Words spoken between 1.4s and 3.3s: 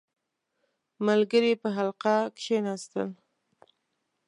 په حلقه کښېناستل.